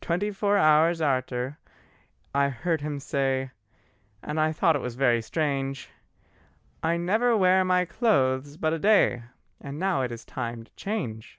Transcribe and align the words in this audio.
Twenty 0.00 0.32
four 0.32 0.58
hours 0.58 1.00
arter, 1.00 1.56
I 2.34 2.48
heard 2.48 2.80
him 2.80 2.98
say, 2.98 3.52
And 4.20 4.40
I 4.40 4.50
thought 4.50 4.74
it 4.74 4.82
was 4.82 4.96
very 4.96 5.22
strange: 5.22 5.88
"I 6.82 6.96
never 6.96 7.36
wear 7.36 7.64
my 7.64 7.84
clothes 7.84 8.56
but 8.56 8.72
a 8.72 8.78
day 8.80 9.22
And 9.60 9.78
now 9.78 10.02
it 10.02 10.10
is 10.10 10.24
time 10.24 10.64
to 10.64 10.72
change. 10.74 11.38